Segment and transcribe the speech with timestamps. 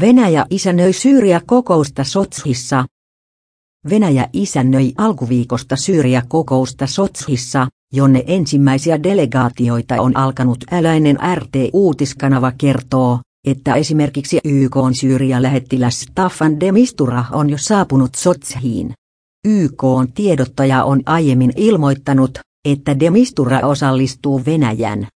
[0.00, 2.84] Venäjä isännöi Syyria-kokousta Sotshissa.
[3.90, 14.40] Venäjä isännöi alkuviikosta Syyria-kokousta Sotshissa, jonne ensimmäisiä delegaatioita on alkanut äläinen RT-uutiskanava kertoo, että esimerkiksi
[14.44, 18.94] YK on Syyria-lähettiläs Staffan de Mistura on jo saapunut Sotshiin.
[19.44, 25.06] YK on tiedottaja on aiemmin ilmoittanut, että de Mistura osallistuu Venäjän